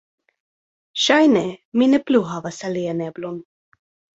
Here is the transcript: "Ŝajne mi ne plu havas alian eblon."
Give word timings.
"Ŝajne 1.01 1.43
mi 1.81 1.91
ne 1.91 2.01
plu 2.09 2.25
havas 2.33 2.61
alian 2.71 3.07
eblon." 3.11 3.39